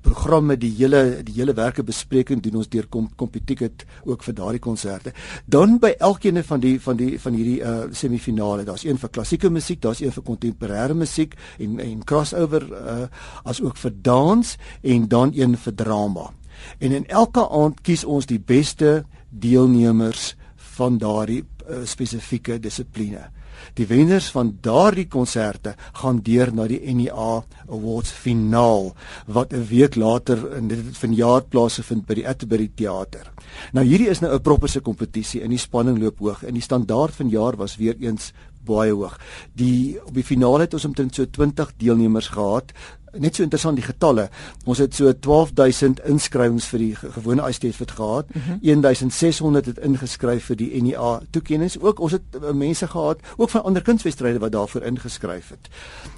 programme 0.01 0.57
die 0.59 0.71
hele 0.75 1.21
die 1.23 1.35
hele 1.37 1.53
werke 1.55 1.83
bespreking 1.83 2.41
doen 2.43 2.59
ons 2.61 2.69
deur 2.71 2.87
Computicket 2.89 3.85
ook 4.03 4.23
vir 4.23 4.35
daardie 4.35 4.59
konserte. 4.59 5.13
Dan 5.45 5.77
by 5.79 5.93
elkeen 5.99 6.43
van 6.43 6.59
die 6.59 6.79
van 6.81 6.97
die 6.97 7.19
van 7.19 7.37
hierdie 7.37 7.59
uh 7.61 7.87
semifinale, 7.91 8.65
daar's 8.67 8.85
een 8.85 8.97
vir 8.97 9.09
klassieke 9.09 9.49
musiek, 9.49 9.81
daar's 9.81 10.01
een 10.01 10.11
vir 10.11 10.23
kontemporêre 10.23 10.93
musiek 10.93 11.35
en 11.59 11.79
en 11.79 12.03
crossover 12.03 12.67
uh 12.71 13.07
as 13.43 13.61
ook 13.61 13.77
vir 13.77 13.93
dans 14.01 14.57
en 14.81 15.07
dan 15.07 15.31
een 15.33 15.57
vir 15.57 15.75
drama. 15.75 16.31
En 16.79 16.91
in 16.91 17.07
elke 17.07 17.49
aand 17.49 17.81
kies 17.81 18.03
ons 18.03 18.25
die 18.25 18.39
beste 18.39 19.05
deelnemers 19.31 20.35
van 20.77 20.97
daardie 20.97 21.43
uh, 21.43 21.83
spesifieke 21.87 22.59
dissipline. 22.59 23.29
Die 23.77 23.85
wenners 23.87 24.31
van 24.33 24.55
daardie 24.63 25.07
konserte 25.11 25.75
gaan 26.01 26.21
deur 26.25 26.51
na 26.55 26.67
die 26.69 26.79
NEA 26.95 27.43
Awards 27.69 28.11
finaal 28.11 28.91
wat 29.27 29.53
'n 29.53 29.67
week 29.69 29.95
later 29.95 30.55
in 30.57 30.67
dit 30.67 30.97
vanjaar 30.97 31.43
plaasvind 31.43 32.05
by 32.05 32.13
die 32.13 32.27
Atterbury 32.27 32.71
Theater. 32.75 33.31
Nou 33.73 33.85
hierdie 33.85 34.09
is 34.09 34.19
nou 34.19 34.33
'n 34.33 34.41
propperse 34.41 34.81
kompetisie 34.81 35.41
en 35.41 35.49
die 35.49 35.57
spanning 35.57 35.99
loop 35.99 36.19
hoog 36.19 36.43
en 36.43 36.53
die 36.53 36.63
standaard 36.63 37.13
vanjaar 37.15 37.55
was 37.57 37.77
weer 37.77 37.95
eens 37.99 38.33
baie 38.65 38.93
hoog. 38.93 39.17
Die 39.53 39.99
op 40.03 40.13
die 40.13 40.23
finale 40.23 40.61
het 40.61 40.73
ons 40.73 40.85
omtrent 40.85 41.15
so 41.15 41.25
20 41.25 41.73
deelnemers 41.77 42.27
gehad 42.27 42.71
net 43.17 43.35
so 43.35 43.43
interessant 43.43 43.75
die 43.75 43.85
getalle. 43.85 44.29
Ons 44.65 44.77
het 44.77 44.95
so 44.95 45.11
12000 45.11 45.99
inskrywings 46.07 46.65
vir 46.71 46.79
die 46.79 46.95
gewone 46.95 47.47
ISTF 47.49 47.81
gehad. 47.95 48.25
Mm 48.33 48.41
-hmm. 48.41 48.81
1600 48.81 49.65
het 49.65 49.79
ingeskryf 49.79 50.45
vir 50.45 50.55
die 50.55 50.81
NEA 50.81 51.19
toekennings. 51.29 51.79
Ook 51.79 51.99
ons 51.99 52.11
het 52.11 52.21
uh, 52.41 52.51
mense 52.51 52.87
gehad 52.87 53.19
ook 53.37 53.49
van 53.49 53.63
ander 53.63 53.81
kunswedstryde 53.81 54.39
wat 54.39 54.51
daarvoor 54.51 54.81
ingeskryf 54.81 55.49
het. 55.49 55.69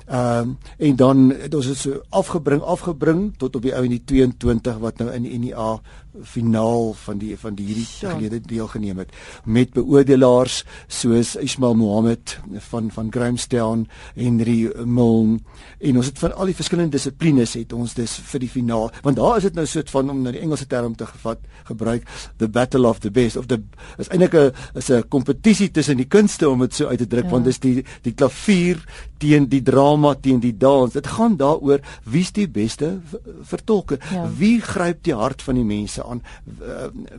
Ehm 0.05 0.39
um, 0.39 0.57
en 0.77 0.95
dan 0.95 1.33
het 1.41 1.55
ons 1.55 1.65
dit 1.65 1.77
so 1.77 2.01
afgebring 2.09 2.61
afgebring 2.61 3.33
tot 3.37 3.55
op 3.55 3.61
die 3.61 3.75
ou 3.75 3.83
in 3.83 3.89
die 3.89 4.03
22 4.05 4.77
wat 4.77 4.97
nou 4.97 5.11
in 5.11 5.21
die 5.21 5.39
NEA 5.39 5.81
finaal 6.21 6.93
van 6.93 7.17
die 7.17 7.33
van 7.37 7.55
die 7.57 7.65
hierdie 7.65 7.87
ja. 7.99 8.13
gelede 8.13 8.39
deelgeneem 8.45 9.01
het 9.01 9.13
met 9.45 9.73
beoordelaars 9.73 10.61
soos 10.87 11.33
Ismail 11.41 11.75
Mohammed 11.75 12.37
van 12.69 12.91
van 12.93 13.09
Grahamstown, 13.11 13.87
Henry 14.15 14.71
Milne 14.85 15.39
en 15.79 15.97
ons 15.97 16.05
het 16.05 16.19
van 16.19 16.35
al 16.37 16.51
die 16.51 16.57
verskillende 16.57 16.97
dissiplines 16.97 17.55
het 17.57 17.73
ons 17.73 17.95
dus 17.97 18.15
vir 18.31 18.45
die 18.45 18.51
finaal 18.51 18.91
want 19.01 19.17
daar 19.17 19.39
is 19.41 19.47
dit 19.49 19.57
nou 19.57 19.65
soort 19.69 19.89
van 19.89 20.13
om 20.13 20.21
na 20.21 20.35
die 20.35 20.43
Engelse 20.43 20.67
term 20.69 20.95
te 20.95 21.07
gevat 21.09 21.41
gebruik 21.69 22.05
the 22.37 22.47
battle 22.47 22.87
of 22.87 23.01
the 23.01 23.11
best 23.11 23.39
of 23.39 23.49
the 23.49 23.61
is 23.97 24.11
eintlik 24.13 24.33
'n 24.33 24.51
is 24.77 24.89
'n 24.89 25.07
kompetisie 25.09 25.71
tussen 25.71 25.97
die 25.97 26.07
kunste 26.07 26.49
om 26.49 26.59
dit 26.59 26.73
so 26.73 26.87
uit 26.87 26.99
te 26.99 27.07
druk 27.07 27.25
ja. 27.25 27.29
want 27.29 27.45
dis 27.45 27.59
die 27.59 27.85
die 28.03 28.13
klavier 28.13 28.83
teen 29.17 29.47
die 29.49 29.63
drama 29.63 30.13
teen 30.15 30.39
die 30.39 30.57
dans 30.57 30.93
dit 30.93 31.07
gaan 31.07 31.37
daaroor 31.37 31.81
wie's 32.03 32.31
die 32.31 32.47
beste 32.47 33.01
vertolker 33.41 33.99
ja. 34.11 34.29
wie 34.37 34.61
gryp 34.61 35.03
die 35.03 35.15
hart 35.15 35.41
van 35.41 35.55
die 35.55 35.67
mense 35.67 36.02
aan 36.09 36.21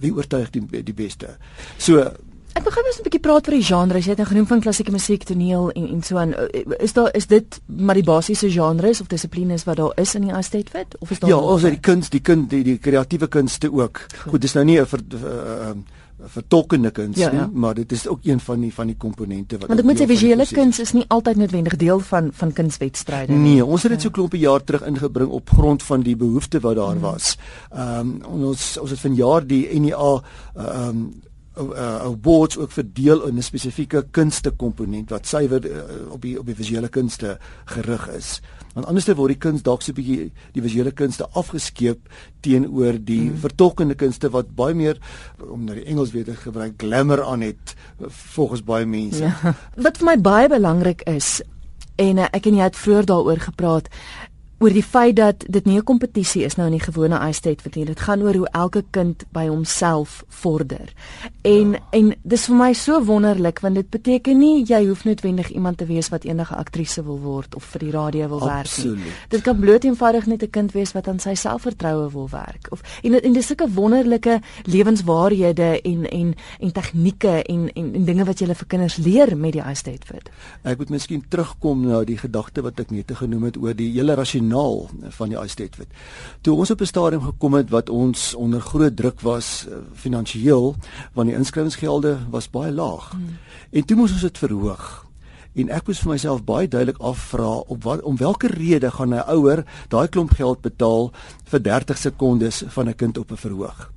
wie 0.00 0.14
oortuig 0.14 0.50
die 0.50 0.82
die 0.82 0.94
beste 0.94 1.36
so 1.78 2.10
Ek 2.54 2.62
begin 2.62 2.84
net 2.86 2.98
'n 2.98 3.02
bietjie 3.02 3.20
praat 3.20 3.48
oor 3.48 3.56
die 3.56 3.66
genres. 3.66 4.04
Jy 4.04 4.10
het 4.10 4.18
nou 4.18 4.28
genoem 4.28 4.46
van 4.46 4.60
klassieke 4.60 4.92
musiek, 4.94 5.24
toneel 5.24 5.72
en 5.74 5.88
en 5.88 6.02
so 6.02 6.16
aan. 6.16 6.34
Is 6.78 6.92
daar 6.92 7.10
is 7.14 7.26
dit 7.26 7.60
maar 7.66 7.94
die 7.94 8.04
basiese 8.04 8.50
genres 8.50 9.00
of 9.00 9.06
dissiplines 9.06 9.64
wat 9.64 9.76
daar 9.76 9.92
is 9.98 10.14
in 10.14 10.22
die 10.22 10.30
Estate 10.32 10.70
Fit 10.70 10.94
of 11.00 11.10
is 11.10 11.18
daar 11.18 11.30
Ja, 11.30 11.36
ons 11.36 11.62
het 11.62 11.70
die 11.70 11.80
kuns, 11.80 12.10
die 12.10 12.20
kind, 12.20 12.50
die 12.50 12.62
die 12.62 12.78
kreatiewe 12.78 13.26
kunste 13.26 13.72
ook. 13.72 13.98
Goed, 13.98 14.30
Goed 14.30 14.40
dis 14.40 14.54
nou 14.54 14.64
nie 14.64 14.78
'n 14.78 14.86
ehm 14.86 15.82
vertolkende 16.18 16.90
kuns 16.90 17.18
ja, 17.18 17.30
ja. 17.32 17.46
nie, 17.46 17.58
maar 17.60 17.74
dit 17.74 17.92
is 17.92 18.06
ook 18.08 18.20
een 18.22 18.40
van 18.40 18.60
die 18.60 18.72
van 18.74 18.86
die 18.86 18.96
komponente 18.96 19.58
wat 19.58 19.68
Want 19.68 19.80
ek 19.80 19.86
moet 19.86 20.00
sê 20.00 20.06
visuele 20.06 20.46
kuns 20.46 20.78
is 20.78 20.92
nie 20.92 21.04
altyd 21.08 21.36
noodwendig 21.36 21.76
deel 21.76 22.00
van 22.00 22.30
van 22.32 22.52
kunswedstryde 22.52 23.32
nie. 23.32 23.54
Nee, 23.54 23.64
ons 23.64 23.82
het 23.82 23.92
dit 23.96 24.06
so 24.06 24.14
klompe 24.14 24.38
jaar 24.38 24.64
terug 24.64 24.86
ingebring 24.86 25.30
op 25.30 25.50
grond 25.50 25.82
van 25.82 26.06
die 26.06 26.16
behoefte 26.16 26.60
wat 26.60 26.76
daar 26.76 26.98
hmm. 26.98 27.04
was. 27.04 27.36
Ehm 27.70 27.98
um, 27.98 28.48
ons 28.48 28.78
ons 28.78 28.90
het 28.90 29.00
vanjaar 29.00 29.46
die 29.46 29.80
NEA 29.80 30.10
ehm 30.54 30.88
um, 30.88 31.04
uh, 31.58 32.00
awards 32.02 32.58
ook 32.58 32.72
verdeel 32.72 33.26
in 33.26 33.36
'n 33.36 33.42
spesifieke 33.42 34.06
kunste 34.10 34.50
komponent 34.50 35.10
wat 35.10 35.26
suiwer 35.26 35.70
uh, 35.70 35.82
op 36.10 36.22
die 36.22 36.38
op 36.38 36.46
die 36.46 36.54
visuele 36.54 36.88
kunste 36.88 37.38
gerig 37.64 38.08
is. 38.08 38.40
Want 38.74 38.86
anderste 38.86 39.14
word 39.14 39.28
die 39.28 39.38
kuns 39.38 39.62
dalk 39.62 39.82
so 39.82 39.92
'n 39.92 39.94
bietjie 39.94 40.32
die 40.52 40.62
visuele 40.62 40.90
kunste 40.90 41.28
afgeskeep 41.32 42.08
teenoor 42.40 42.98
die 42.98 43.30
mm. 43.30 43.38
vertolkende 43.38 43.94
kunste 43.94 44.30
wat 44.30 44.54
baie 44.54 44.74
meer 44.74 44.98
om 45.38 45.64
nou 45.64 45.74
die 45.74 45.86
Engels 45.86 46.10
weer 46.10 46.24
te 46.24 46.34
gebruik 46.34 46.74
glamour 46.76 47.22
aan 47.22 47.40
het 47.40 47.74
volgens 48.08 48.64
baie 48.64 48.86
mense. 48.86 49.24
Ja. 49.24 49.54
Wat 49.76 49.96
vir 49.98 50.06
my 50.06 50.20
baie 50.20 50.48
belangrik 50.48 51.02
is 51.02 51.42
en 51.96 52.18
uh, 52.18 52.26
ek 52.32 52.46
en 52.46 52.58
jy 52.58 52.66
het 52.66 52.76
vroeër 52.76 53.06
daaroor 53.06 53.40
gepraat 53.40 53.88
oor 54.58 54.72
die 54.72 54.82
feit 54.82 55.16
dat 55.16 55.44
dit 55.48 55.64
nie 55.64 55.76
'n 55.78 55.84
kompetisie 55.84 56.44
is 56.44 56.56
nou 56.56 56.66
in 56.66 56.78
die 56.78 56.86
gewone 56.86 57.18
eistyd 57.18 57.62
vir 57.62 57.72
nie. 57.74 57.84
Dit 57.84 58.00
gaan 58.00 58.22
oor 58.22 58.34
hoe 58.34 58.48
elke 58.52 58.84
kind 58.90 59.24
by 59.32 59.46
homself 59.48 60.24
vorder. 60.28 60.92
En 61.42 61.70
ja. 61.70 61.78
en 61.90 62.14
dis 62.22 62.46
vir 62.46 62.56
my 62.56 62.72
so 62.72 63.04
wonderlik 63.04 63.60
want 63.60 63.74
dit 63.74 63.90
beteken 63.90 64.38
nie 64.38 64.64
jy 64.64 64.86
hoef 64.86 65.04
noodwendig 65.04 65.50
iemand 65.50 65.78
te 65.78 65.86
wees 65.86 66.08
wat 66.08 66.24
enige 66.24 66.54
aktrise 66.54 67.04
wil 67.04 67.20
word 67.20 67.54
of 67.54 67.64
vir 67.64 67.80
die 67.80 67.90
radio 67.90 68.28
wil 68.28 68.50
Absoluut. 68.50 68.96
werk 68.96 69.04
nie. 69.04 69.12
Dit 69.28 69.42
kan 69.42 69.58
bloot 69.58 69.84
eenvoudig 69.84 70.26
net 70.26 70.42
'n 70.42 70.50
kind 70.50 70.72
wees 70.72 70.92
wat 70.92 71.08
aan 71.08 71.18
sy 71.18 71.34
selfvertroue 71.34 72.10
wil 72.12 72.28
werk 72.30 72.66
of 72.70 72.80
en 73.02 73.22
en 73.22 73.32
dis 73.32 73.46
sulke 73.46 73.68
wonderlike 73.68 74.40
lewenswaarhede 74.64 75.80
en 75.82 76.10
en 76.10 76.34
en 76.60 76.72
tegnieke 76.72 77.42
en 77.42 77.68
en 77.74 77.94
en 77.94 78.04
dinge 78.04 78.24
wat 78.24 78.38
jy 78.38 78.54
vir 78.54 78.66
kinders 78.66 78.96
leer 78.96 79.36
met 79.36 79.52
die 79.52 79.62
eistyd 79.62 80.04
vir. 80.04 80.22
Ek 80.62 80.78
moet 80.78 80.90
miskien 80.90 81.24
terugkom 81.28 81.86
na 81.86 82.04
die 82.04 82.18
gedagte 82.18 82.62
wat 82.62 82.80
ek 82.80 82.90
net 82.90 83.10
genoem 83.14 83.42
het 83.42 83.56
oor 83.56 83.74
die 83.74 83.92
hele 83.92 84.14
rasionele 84.14 84.43
kanaal 84.44 84.88
van 85.16 85.28
die 85.28 85.38
Isteadfit. 85.38 85.88
Toe 86.40 86.56
ons 86.56 86.70
op 86.70 86.80
'n 86.80 86.86
stadium 86.86 87.22
gekom 87.22 87.54
het 87.54 87.70
wat 87.70 87.88
ons 87.88 88.34
onder 88.34 88.60
groot 88.60 88.96
druk 88.96 89.20
was 89.20 89.66
uh, 89.68 89.76
finansiëel 89.92 90.74
want 91.12 91.28
die 91.28 91.36
inskrywingsgelde 91.36 92.18
was 92.30 92.50
baie 92.50 92.72
laag. 92.72 93.10
Hmm. 93.10 93.38
En 93.70 93.84
toe 93.84 93.96
moes 93.96 94.12
ons 94.12 94.20
dit 94.20 94.38
verhoog. 94.38 95.06
En 95.54 95.68
ek 95.68 95.86
moes 95.86 95.98
vir 95.98 96.10
myself 96.10 96.44
baie 96.44 96.68
duidelik 96.68 96.98
afvra 96.98 97.56
op 97.56 97.82
wat 97.82 98.02
om 98.02 98.16
watter 98.16 98.50
rede 98.50 98.90
gaan 98.90 99.14
'n 99.14 99.24
ouer 99.28 99.64
daai 99.88 100.08
klomp 100.08 100.30
geld 100.30 100.60
betaal 100.60 101.12
vir 101.44 101.62
30 101.62 101.98
sekondes 101.98 102.62
van 102.66 102.88
'n 102.88 102.94
kind 102.94 103.18
op 103.18 103.30
'n 103.30 103.36
verhoog. 103.36 103.92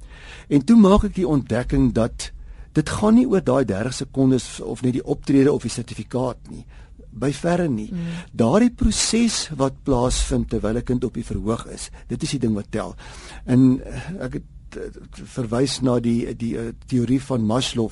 En 0.47 0.65
toe 0.65 0.77
maak 0.77 1.03
ek 1.03 1.15
die 1.15 1.27
ontdekking 1.27 1.93
dat 1.93 2.31
dit 2.71 2.89
gaan 2.89 3.13
nie 3.13 3.27
oor 3.27 3.43
daai 3.43 3.65
30 3.65 3.93
sekondes 3.93 4.61
of 4.61 4.81
net 4.81 4.93
die 4.93 5.05
optrede 5.05 5.51
of 5.51 5.61
die 5.61 5.71
sertifikaat 5.71 6.37
nie 6.49 6.65
by 7.19 7.31
verre 7.33 7.67
nie. 7.67 7.89
Mm. 7.91 8.23
Daardie 8.31 8.71
proses 8.71 9.47
wat 9.57 9.83
plaasvind 9.83 10.49
terwyl 10.49 10.77
'n 10.77 10.83
kind 10.83 11.03
op 11.03 11.13
die 11.13 11.25
verhoog 11.25 11.65
is, 11.67 11.89
dit 12.07 12.23
is 12.23 12.29
die 12.29 12.39
ding 12.39 12.53
wat 12.53 12.71
tel. 12.71 12.95
En 13.45 13.81
eh, 13.83 14.25
ek 14.25 14.33
het 14.33 14.77
eh, 14.77 14.89
verwys 15.11 15.81
na 15.81 15.99
die 15.99 16.35
die 16.35 16.55
uh, 16.55 16.71
teorie 16.87 17.21
van 17.21 17.45
Maslow, 17.45 17.91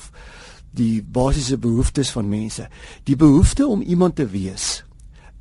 die 0.72 1.04
basiese 1.04 1.58
behoeftes 1.58 2.12
van 2.12 2.30
mense. 2.30 2.68
Die 3.04 3.16
behoefte 3.16 3.68
om 3.68 3.82
iemand 3.82 4.16
te 4.16 4.28
wees 4.28 4.84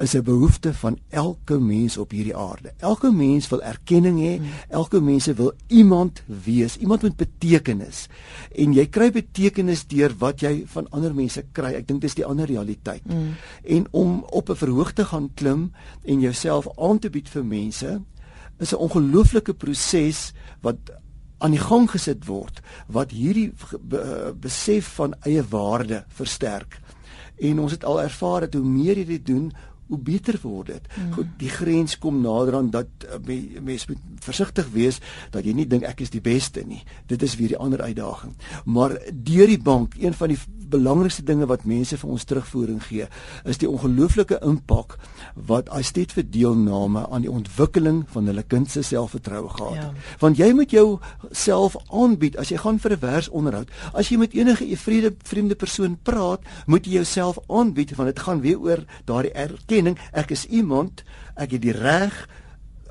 is 0.04 0.14
'n 0.14 0.22
behoefte 0.22 0.74
van 0.74 0.98
elke 1.08 1.58
mens 1.58 1.96
op 1.96 2.10
hierdie 2.10 2.36
aarde. 2.36 2.72
Elke 2.78 3.10
mens 3.12 3.48
wil 3.48 3.62
erkenning 3.62 4.18
hê, 4.18 4.38
mm. 4.38 4.46
elke 4.68 5.00
mens 5.00 5.26
wil 5.26 5.52
iemand 5.66 6.22
wees, 6.44 6.76
iemand 6.76 7.02
met 7.02 7.16
betekenis. 7.16 8.08
En 8.54 8.72
jy 8.72 8.86
kry 8.86 9.10
betekenis 9.10 9.86
deur 9.86 10.14
wat 10.18 10.40
jy 10.40 10.64
van 10.66 10.90
ander 10.90 11.14
mense 11.14 11.44
kry. 11.52 11.72
Ek 11.74 11.88
dink 11.88 12.00
dis 12.00 12.14
die 12.14 12.26
ander 12.26 12.46
realiteit. 12.46 13.04
Mm. 13.06 13.34
En 13.64 13.86
om 13.90 14.24
op 14.30 14.48
'n 14.50 14.56
verhoog 14.56 14.92
te 14.92 15.04
gaan 15.04 15.30
klim 15.34 15.72
en 16.04 16.20
jouself 16.20 16.68
aan 16.78 16.98
te 16.98 17.10
bied 17.10 17.28
vir 17.28 17.44
mense 17.44 18.00
is 18.58 18.72
'n 18.72 18.76
ongelooflike 18.76 19.54
proses 19.54 20.32
wat 20.60 20.76
aan 21.38 21.50
die 21.50 21.60
gang 21.60 21.90
gesit 21.90 22.26
word 22.26 22.60
wat 22.86 23.10
hierdie 23.10 23.52
besef 24.40 24.94
van 24.94 25.14
eie 25.22 25.42
waarde 25.42 26.04
versterk. 26.08 26.80
En 27.36 27.58
ons 27.58 27.72
het 27.72 27.84
al 27.84 28.02
ervaar 28.02 28.40
dat 28.46 28.54
hoe 28.54 28.64
meer 28.64 28.98
jy 28.98 29.04
dit 29.04 29.26
doen, 29.26 29.52
hoe 29.88 29.98
beter 29.98 30.38
word 30.42 30.66
dit. 30.66 30.88
Mm. 30.96 31.12
Goed, 31.12 31.30
die 31.38 31.52
grens 31.52 31.98
kom 31.98 32.20
nader 32.24 32.56
aan 32.58 32.70
dat 32.72 32.88
uh, 33.04 33.20
mens 33.60 33.86
moet 33.90 34.00
versigtig 34.24 34.68
wees 34.72 35.00
dat 35.34 35.44
jy 35.44 35.52
nie 35.52 35.66
dink 35.68 35.84
ek 35.84 36.00
is 36.04 36.12
die 36.14 36.22
beste 36.24 36.64
nie. 36.66 36.82
Dit 37.10 37.22
is 37.22 37.36
weer 37.36 37.54
die 37.54 37.60
ander 37.60 37.82
uitdaging. 37.84 38.32
Maar 38.64 38.96
deur 39.12 39.50
die 39.50 39.60
bank, 39.60 39.98
een 40.00 40.16
van 40.16 40.32
die 40.32 40.40
belangrikste 40.74 41.22
dinge 41.22 41.46
wat 41.46 41.66
mense 41.68 41.98
vir 42.00 42.10
ons 42.10 42.24
terugvoering 42.24 42.80
gee, 42.82 43.06
is 43.44 43.60
die 43.60 43.68
ongelooflike 43.68 44.40
impak 44.42 44.96
wat 45.34 45.68
Astet 45.74 46.14
vir 46.16 46.24
deelname 46.24 47.04
aan 47.10 47.26
die 47.26 47.30
ontwikkeling 47.30 48.04
van 48.14 48.30
hulle 48.30 48.42
kind 48.48 48.70
se 48.70 48.82
selfvertroue 48.82 49.52
gehad 49.52 49.76
het. 49.76 49.84
Ja. 49.84 50.16
Want 50.22 50.40
jy 50.40 50.50
moet 50.56 50.72
jou 50.72 50.86
self 51.30 51.76
aanbied 51.92 52.38
as 52.40 52.50
jy 52.50 52.58
gaan 52.62 52.80
vir 52.80 52.96
'n 52.96 53.02
versonderhoud. 53.04 53.68
As 53.92 54.08
jy 54.08 54.16
met 54.18 54.32
enige 54.32 54.64
vreemde 54.76 55.14
vreemde 55.22 55.54
persoon 55.54 55.98
praat, 56.02 56.40
moet 56.66 56.86
jy 56.86 56.92
jouself 56.92 57.38
aanbied 57.48 57.94
want 57.96 58.08
dit 58.08 58.18
gaan 58.18 58.40
weer 58.40 58.58
oor 58.58 58.84
daardie 59.04 59.32
erkenning 59.32 59.73
ek 60.12 60.30
is 60.30 60.46
iemand, 60.46 61.04
ek 61.34 61.50
het 61.50 61.62
die 61.62 61.72
reg 61.72 62.26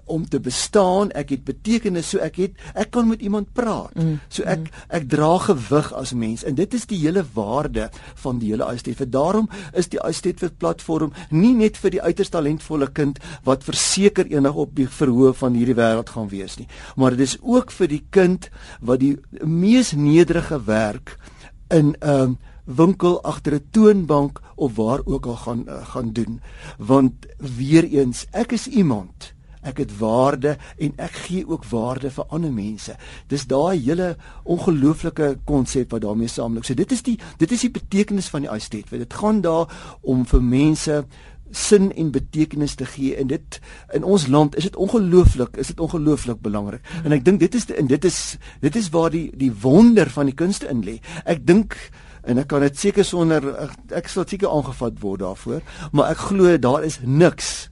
om 0.06 0.26
te 0.28 0.40
bestaan, 0.44 1.12
ek 1.16 1.32
het 1.34 1.44
betekenis, 1.48 2.10
so 2.12 2.22
ek 2.24 2.38
het 2.42 2.64
ek 2.76 2.92
kan 2.92 3.08
met 3.08 3.22
iemand 3.24 3.54
praat. 3.56 3.94
Mm, 3.96 4.18
so 4.28 4.44
ek 4.44 4.66
mm. 4.66 4.84
ek 5.00 5.08
dra 5.12 5.32
gewig 5.46 5.92
as 5.96 6.14
mens 6.18 6.44
en 6.44 6.58
dit 6.60 6.76
is 6.76 6.86
die 6.90 7.00
hele 7.06 7.24
waarde 7.36 7.90
van 8.26 8.42
die 8.42 8.52
hele. 8.52 8.68
Vir 8.84 9.10
daarom 9.10 9.50
is 9.74 9.88
die 9.88 10.34
vir 10.40 10.52
platform 10.60 11.14
nie 11.32 11.54
net 11.56 11.78
vir 11.78 11.96
die 11.96 12.02
uiters 12.02 12.34
talentvolle 12.34 12.90
kind 12.92 13.20
wat 13.48 13.64
verseker 13.64 14.28
eendag 14.28 14.56
op 14.60 14.76
die 14.76 14.88
verhoog 14.88 15.38
van 15.40 15.56
hierdie 15.56 15.78
wêreld 15.78 16.10
gaan 16.10 16.30
wees 16.30 16.58
nie, 16.60 16.68
maar 16.96 17.16
dit 17.16 17.28
is 17.28 17.38
ook 17.42 17.72
vir 17.72 17.88
die 17.88 18.04
kind 18.12 18.50
wat 18.82 19.00
die 19.00 19.18
mees 19.44 19.94
nederige 19.94 20.60
werk 20.68 21.18
in 21.72 21.96
'n 22.02 22.36
uh, 22.36 22.52
winkel 22.66 23.22
agter 23.24 23.54
'n 23.54 23.68
toonbank 23.72 24.42
of 24.56 24.76
waar 24.76 25.02
ook 25.06 25.26
al 25.26 25.36
gaan 25.36 25.64
uh, 25.68 25.86
gaan 25.86 26.14
doen 26.14 26.42
want 26.78 27.14
weer 27.38 27.84
eens 27.84 28.26
ek 28.32 28.52
is 28.52 28.68
iemand 28.68 29.34
ek 29.64 29.78
het 29.78 29.98
waarde 29.98 30.58
en 30.78 30.94
ek 31.02 31.18
gee 31.28 31.48
ook 31.48 31.66
waarde 31.72 32.12
vir 32.12 32.26
ander 32.36 32.52
mense. 32.52 32.96
Dis 33.32 33.48
daai 33.48 33.80
hele 33.80 34.16
ongelooflike 34.44 35.38
konsep 35.48 35.92
wat 35.96 36.04
daarmee 36.04 36.28
saamloop. 36.28 36.66
So 36.68 36.76
dit 36.78 36.92
is 36.92 37.04
die 37.04 37.18
dit 37.40 37.52
is 37.52 37.64
die 37.66 37.72
betekenis 37.72 38.28
van 38.34 38.44
die 38.44 38.52
Aistet. 38.52 38.92
Dit 38.92 39.14
gaan 39.14 39.42
daar 39.42 39.72
om 40.02 40.26
vir 40.26 40.44
mense 40.44 41.04
sin 41.54 41.92
en 41.94 42.12
betekenis 42.12 42.76
te 42.76 42.86
gee 42.86 43.16
en 43.16 43.30
dit 43.30 43.60
in 43.94 44.04
ons 44.04 44.26
land 44.28 44.56
is 44.58 44.66
dit 44.66 44.76
ongelooflik 44.76 45.58
is 45.62 45.70
dit 45.70 45.80
ongelooflik 45.80 46.40
belangrik 46.42 46.82
en 47.04 47.14
ek 47.14 47.22
dink 47.26 47.44
dit 47.44 47.56
is 47.56 47.68
en 47.70 47.92
dit 47.92 48.08
is 48.10 48.18
dit 48.64 48.80
is 48.80 48.90
waar 48.90 49.14
die 49.14 49.28
die 49.38 49.52
wonder 49.62 50.10
van 50.10 50.32
die 50.32 50.38
kunste 50.40 50.72
in 50.72 50.82
lê 50.82 50.98
ek 51.30 51.46
dink 51.46 51.78
en 52.24 52.38
ek 52.38 52.48
kan 52.48 52.62
dit 52.62 52.78
seker 52.78 53.06
sonder 53.06 53.44
ek 53.92 54.08
sal 54.08 54.28
seker 54.28 54.50
aangevat 54.50 55.00
word 55.02 55.20
daarvoor 55.20 55.62
maar 55.92 56.12
ek 56.12 56.18
glo 56.30 56.58
daar 56.58 56.84
is 56.84 57.00
niks 57.04 57.70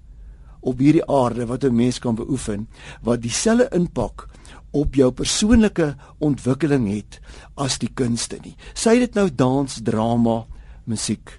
op 0.61 0.79
hierdie 0.79 1.05
aarde 1.07 1.45
wat 1.45 1.63
'n 1.63 1.75
mens 1.75 1.99
kan 1.99 2.15
beoefen 2.15 2.67
wat 3.01 3.21
dieselfde 3.21 3.69
impak 3.71 4.27
op 4.71 4.95
jou 4.95 5.11
persoonlike 5.11 5.91
ontwikkeling 6.23 6.87
het 6.91 7.19
as 7.59 7.77
die 7.81 7.91
kunste 7.93 8.39
nie. 8.43 8.55
Sy 8.73 8.97
dit 9.03 9.15
nou 9.15 9.27
dans, 9.35 9.79
drama, 9.83 10.41
musiek. 10.89 11.37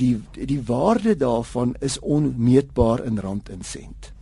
Die 0.00 0.16
die 0.36 0.60
waarde 0.68 1.16
daarvan 1.18 1.74
is 1.80 1.98
onmeetbaar 2.00 3.04
in 3.08 3.20
rand 3.20 3.48
en 3.52 3.64
sent. 3.64 4.12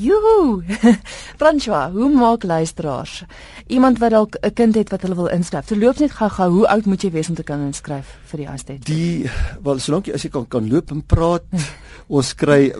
Joe. 0.00 0.62
François, 1.40 1.90
hoe 1.92 2.08
maak 2.14 2.42
luisteraars? 2.42 3.24
Iemand 3.66 3.98
wat 3.98 4.10
dalk 4.10 4.36
'n 4.40 4.52
kind 4.52 4.74
het 4.74 4.90
wat 4.90 5.02
hulle 5.02 5.14
wil 5.14 5.28
inskryf. 5.28 5.66
So 5.66 5.76
loop 5.76 5.98
net 5.98 6.10
gou-gou, 6.10 6.50
hoe 6.50 6.68
oud 6.68 6.86
moet 6.86 7.02
jy 7.02 7.10
wees 7.10 7.28
om 7.28 7.34
te 7.34 7.42
kan 7.42 7.60
inskryf 7.60 8.16
vir 8.30 8.38
die 8.38 8.48
Astet? 8.48 8.84
Die 8.86 9.30
wel 9.62 9.78
solank 9.78 10.06
jy 10.06 10.14
as 10.14 10.22
jy 10.22 10.30
kan 10.30 10.48
kan 10.48 10.68
loop 10.68 10.90
en 10.90 11.02
praat, 11.02 11.44
ons 12.16 12.34
kry 12.34 12.72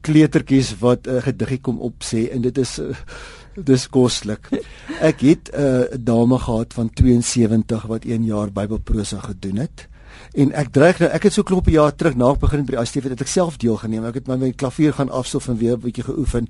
kleutertjies 0.00 0.76
wat 0.80 1.06
'n 1.06 1.10
uh, 1.10 1.22
gediggie 1.22 1.60
kom 1.60 1.80
opsê 1.80 2.28
en 2.30 2.42
dit 2.42 2.58
is 2.58 2.78
uh, 2.78 2.94
dis 3.56 3.88
koslik. 3.88 4.48
Ek 5.10 5.20
het 5.20 5.50
'n 5.52 5.60
uh, 5.60 5.84
dame 5.98 6.38
gehad 6.38 6.74
van 6.74 6.90
72 6.92 7.86
wat 7.86 8.04
1 8.04 8.24
jaar 8.24 8.52
Bybelprosa 8.52 9.20
gedoen 9.20 9.56
het 9.56 9.88
en 10.36 10.52
ek 10.52 10.68
dreig 10.74 10.98
nou 11.00 11.08
ek 11.16 11.26
het 11.28 11.34
so 11.36 11.46
klompe 11.46 11.72
jaar 11.72 11.94
terug 11.96 12.16
na 12.20 12.34
begin 12.36 12.64
by 12.66 12.74
die 12.74 12.80
ASTV 12.80 13.08
het 13.12 13.22
ek 13.24 13.30
self 13.32 13.56
deelgeneem. 13.62 14.04
Ek 14.08 14.20
het 14.20 14.28
my 14.28 14.36
my 14.40 14.50
klavier 14.52 14.92
gaan 14.96 15.10
afstof 15.10 15.48
en 15.48 15.56
weer 15.56 15.76
'n 15.76 15.80
bietjie 15.80 16.04
geoefen. 16.04 16.48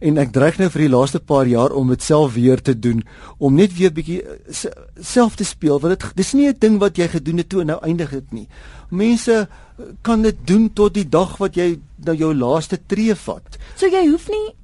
En 0.00 0.18
ek 0.18 0.32
dreig 0.32 0.58
nou 0.58 0.68
vir 0.68 0.82
die 0.82 0.94
laaste 0.96 1.20
paar 1.20 1.46
jaar 1.46 1.72
om 1.72 1.88
dit 1.88 2.02
self 2.02 2.34
weer 2.34 2.60
te 2.62 2.78
doen. 2.78 3.04
Om 3.38 3.54
net 3.54 3.76
weer 3.78 3.92
bietjie 3.92 4.22
eh, 4.22 4.70
self 5.00 5.36
te 5.36 5.44
speel. 5.44 5.80
Want 5.80 5.98
dit 6.00 6.16
dis 6.16 6.32
nie 6.32 6.48
'n 6.48 6.56
ding 6.58 6.78
wat 6.78 6.96
jy 6.96 7.08
gedoen 7.08 7.36
het 7.38 7.48
toe 7.48 7.64
nou 7.64 7.78
eindig 7.82 8.10
dit 8.10 8.32
nie. 8.32 8.48
Mense 8.90 9.32
eh, 9.32 9.84
kan 10.02 10.22
dit 10.22 10.36
doen 10.44 10.72
tot 10.72 10.94
die 10.94 11.08
dag 11.08 11.36
wat 11.38 11.54
jy 11.54 11.78
nou 12.04 12.16
jou 12.16 12.34
laaste 12.34 12.78
tree 12.86 13.14
vat. 13.14 13.58
So 13.76 13.86
jy 13.86 14.08
hoef 14.10 14.28
nie 14.28 14.54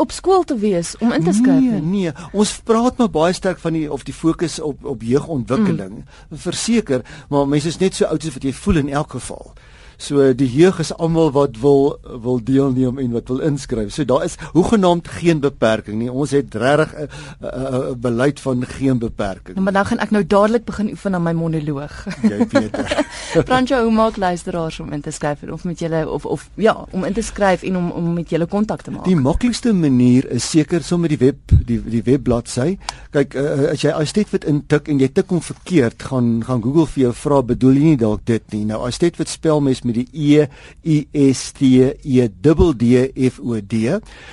op 0.00 0.12
skool 0.16 0.44
te 0.48 0.56
wees 0.58 0.94
om 0.98 1.12
in 1.12 1.24
te 1.24 1.32
skryf 1.36 1.60
nee, 1.60 1.80
nie. 1.80 2.04
Nee, 2.08 2.28
ons 2.32 2.54
praat 2.64 3.00
maar 3.00 3.10
baie 3.12 3.36
sterk 3.36 3.60
van 3.60 3.76
die 3.76 3.86
of 3.92 4.06
die 4.08 4.16
fokus 4.16 4.58
op 4.64 4.84
op 4.88 5.02
jeugontwikkeling. 5.04 6.00
Mm. 6.00 6.38
Verseker, 6.46 7.04
maar 7.28 7.48
mense 7.48 7.68
is 7.68 7.80
net 7.82 7.98
so 7.98 8.08
oud 8.08 8.24
as 8.24 8.36
wat 8.36 8.46
jy 8.48 8.54
voel 8.56 8.80
in 8.84 8.94
elk 9.02 9.18
geval. 9.18 9.52
So 10.00 10.32
die 10.32 10.48
jeug 10.48 10.78
is 10.80 10.92
almal 10.96 11.28
wat 11.36 11.58
wil 11.60 11.98
wil 12.24 12.40
deelneem 12.44 12.98
en 12.98 13.10
wat 13.12 13.28
wil 13.28 13.42
inskryf. 13.44 13.92
So 13.92 14.04
daar 14.08 14.24
is 14.24 14.36
hoegenaamd 14.52 15.08
geen 15.08 15.40
beperking 15.40 15.98
nie. 16.00 16.08
Ons 16.12 16.30
het 16.30 16.54
regtig 16.54 16.94
'n 17.40 18.00
beleid 18.00 18.40
van 18.40 18.64
geen 18.66 18.98
beperking. 18.98 19.56
Ja, 19.56 19.62
maar 19.62 19.72
dan 19.72 19.86
gaan 19.86 19.98
ek 19.98 20.10
nou 20.10 20.26
dadelik 20.26 20.64
begin 20.64 20.90
oefen 20.90 21.14
aan 21.14 21.22
my 21.22 21.32
monoloog. 21.32 22.06
Jy 22.22 22.46
weet. 22.48 22.76
Fransjo, 23.48 23.82
hoe 23.82 23.92
maak 23.92 24.16
luisteraars 24.16 24.80
om 24.80 24.92
in 24.92 25.00
te 25.00 25.10
skryf 25.10 25.42
of 25.42 25.64
met 25.64 25.78
julle 25.78 26.08
of 26.08 26.24
of 26.24 26.48
ja, 26.54 26.86
om 26.90 27.04
in 27.04 27.12
te 27.12 27.22
skryf 27.22 27.62
en 27.62 27.76
om 27.76 27.90
om 27.90 28.12
met 28.12 28.30
julle 28.30 28.46
kontak 28.46 28.82
te 28.82 28.90
maak? 28.90 29.04
Die 29.04 29.16
maklikste 29.16 29.72
manier 29.72 30.30
is 30.30 30.50
seker 30.50 30.82
sommer 30.82 31.08
die 31.08 31.18
web 31.18 31.36
die 31.66 31.82
die 31.82 32.02
webbladsy. 32.02 32.78
Kyk, 33.10 33.34
uh, 33.34 33.70
as 33.70 33.82
jy 33.82 33.92
Astetwit 33.92 34.44
intik 34.44 34.88
en 34.88 34.98
jy 34.98 35.08
tik 35.12 35.28
hom 35.28 35.42
verkeerd, 35.42 36.02
gaan 36.02 36.42
gaan 36.44 36.62
Google 36.62 36.86
vir 36.86 37.02
jou 37.02 37.12
vra 37.12 37.42
bedoel 37.42 37.74
jy 37.74 37.84
nie 37.92 38.00
dalk 38.00 38.24
dit 38.24 38.52
nie. 38.54 38.64
Nou 38.64 38.82
Astetwit 38.86 39.28
spel 39.28 39.60
mes 39.60 39.82
met 39.90 40.00
die 40.00 40.08
E 40.12 40.46
U 40.82 41.06
S 41.32 41.52
T 41.56 41.60
E 42.02 42.28
D 42.40 42.72
D 42.72 43.10
F 43.30 43.40
O 43.42 43.60
D. 43.60 43.74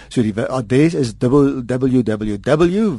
So 0.08 0.22
die 0.22 0.48
adres 0.48 0.94
is 0.94 1.14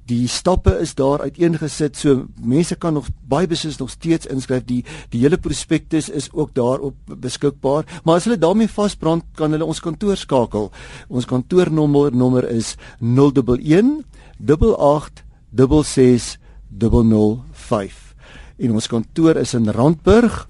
Die 0.09 0.29
stappe 0.29 0.73
is 0.81 0.95
daar 0.99 1.21
uiteengesit 1.21 1.97
so 1.97 2.27
mense 2.41 2.77
kan 2.81 2.95
nog 2.97 3.09
baie 3.29 3.47
beslis 3.47 3.79
nog 3.79 3.91
steeds 3.91 4.27
inskryf. 4.27 4.65
Die 4.67 4.85
die 5.13 5.21
hele 5.21 5.39
prospektus 5.39 6.09
is 6.09 6.31
ook 6.33 6.55
daarop 6.55 6.97
beskikbaar. 7.07 7.85
Maar 8.05 8.15
as 8.21 8.25
hulle 8.29 8.39
daarmee 8.39 8.69
vasbrand 8.69 9.25
kan 9.35 9.53
hulle 9.53 9.65
ons 9.65 9.81
kantoor 9.81 10.17
skakel. 10.17 10.71
Ons 11.09 11.29
kantoornommer 11.29 12.15
nommer 12.17 12.49
is 12.49 12.77
011 13.01 14.05
88 14.41 15.25
66 15.53 16.39
005. 16.79 18.15
En 18.61 18.73
ons 18.73 18.87
kantoor 18.87 19.37
is 19.37 19.55
in 19.55 19.71
Randburg. 19.71 20.47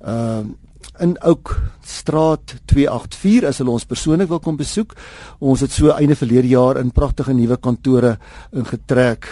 Ehm 0.00 0.50
uh, 0.50 0.60
in 1.00 1.16
ook 1.22 1.54
straat 1.84 2.54
284 2.64 3.48
as 3.48 3.58
hulle 3.58 3.70
ons 3.70 3.88
persoonlik 3.88 4.28
wil 4.28 4.40
kom 4.40 4.56
besoek. 4.56 4.94
Ons 5.38 5.60
het 5.60 5.72
so 5.72 5.94
einde 5.94 6.16
verlede 6.16 6.48
jaar 6.48 6.80
in 6.80 6.90
pragtige 6.90 7.32
nuwe 7.32 7.56
kantore 7.56 8.18
ingetrek 8.52 9.30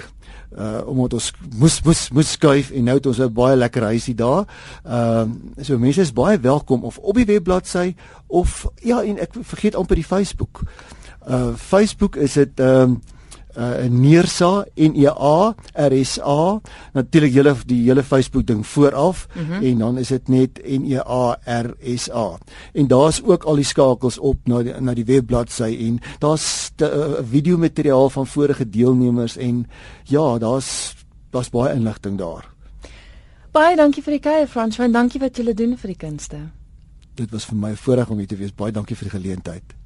uh 0.51 0.83
omdat 0.87 1.13
ons 1.15 1.29
moes 1.59 1.77
moes 1.87 2.09
moes 2.11 2.31
skuif 2.35 2.73
en 2.75 2.89
nou 2.89 2.97
het 2.99 3.07
ons 3.07 3.21
'n 3.21 3.33
baie 3.33 3.57
lekker 3.57 3.83
huisie 3.83 4.15
daar. 4.15 4.47
Ehm 4.85 5.31
uh, 5.57 5.65
so 5.65 5.79
mense 5.79 6.01
is 6.01 6.13
baie 6.13 6.39
welkom 6.39 6.85
of 6.85 6.99
op 6.99 7.15
die 7.15 7.25
webbladsy 7.25 7.95
of 8.27 8.67
ja 8.83 9.03
en 9.03 9.19
ek 9.19 9.31
vergeet 9.43 9.75
amper 9.75 9.95
die 9.95 10.05
Facebook. 10.05 10.63
Uh 11.29 11.55
Facebook 11.55 12.17
is 12.17 12.33
dit 12.33 12.61
ehm 12.61 12.91
uh, 12.91 12.97
uh 13.57 13.89
Neersa 13.89 14.65
N 14.77 14.95
E 14.95 15.09
A 15.09 15.55
R 15.75 15.93
S 16.05 16.19
A 16.21 16.61
natuurlik 16.93 17.33
julle 17.35 17.55
die 17.67 17.83
hele 17.87 18.03
Facebook 18.03 18.47
ding 18.47 18.67
vooraf 18.67 19.27
mm 19.35 19.47
-hmm. 19.47 19.63
en 19.63 19.79
dan 19.79 19.99
is 19.99 20.09
dit 20.09 20.29
net 20.29 20.61
N 20.65 20.85
E 20.93 20.99
A 20.99 21.39
R 21.63 21.75
S 21.97 22.11
A. 22.11 22.39
En 22.73 22.87
daar's 22.87 23.23
ook 23.23 23.45
al 23.45 23.55
die 23.55 23.65
skakels 23.65 24.19
op 24.19 24.37
na 24.45 24.63
die, 24.63 24.75
na 24.81 24.95
die 24.95 25.05
webbladsy 25.05 25.77
en 25.81 25.99
daar's 26.19 26.71
uh, 26.83 26.89
video 27.31 27.57
materiaal 27.57 28.11
van 28.11 28.27
vorige 28.27 28.69
deelnemers 28.69 29.37
en 29.37 29.67
ja 30.05 30.39
daar's 30.39 30.95
daar's 31.31 31.51
baie 31.51 31.75
inligting 31.75 32.19
daar. 32.19 32.49
Baie 33.53 33.77
dankie 33.77 34.03
vir 34.03 34.13
die 34.13 34.21
kuier 34.21 34.47
Frans 34.47 34.79
en 34.79 34.93
dankie 34.93 35.21
wat 35.21 35.37
julle 35.37 35.55
doen 35.55 35.77
vir 35.77 35.89
die 35.89 35.97
kunste. 35.97 36.37
Dit 37.15 37.31
was 37.31 37.45
vir 37.45 37.57
my 37.57 37.71
'n 37.71 37.77
voorreg 37.77 38.11
om 38.11 38.19
hier 38.19 38.27
te 38.27 38.37
wees. 38.37 38.55
Baie 38.55 38.73
dankie 38.73 38.97
vir 38.97 39.09
die 39.09 39.19
geleentheid 39.19 39.80